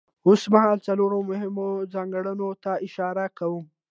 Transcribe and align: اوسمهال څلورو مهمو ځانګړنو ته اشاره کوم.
اوسمهال 0.27 0.77
څلورو 0.87 1.17
مهمو 1.31 1.67
ځانګړنو 1.93 2.49
ته 2.63 2.71
اشاره 2.85 3.25
کوم. 3.37 3.65